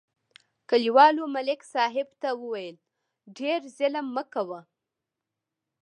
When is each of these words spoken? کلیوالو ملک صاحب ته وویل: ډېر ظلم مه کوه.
کلیوالو 0.69 1.23
ملک 1.35 1.61
صاحب 1.73 2.07
ته 2.21 2.29
وویل: 2.41 2.75
ډېر 3.37 3.59
ظلم 3.77 4.05
مه 4.15 4.23
کوه. 4.33 4.59